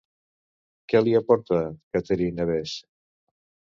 [0.93, 1.59] Què li aporta
[1.97, 2.75] Catherine a Bess?